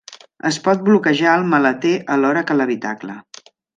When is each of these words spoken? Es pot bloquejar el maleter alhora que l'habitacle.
Es 0.49 0.55
pot 0.67 0.79
bloquejar 0.87 1.33
el 1.41 1.45
maleter 1.51 1.93
alhora 2.17 2.43
que 2.49 2.57
l'habitacle. 2.59 3.19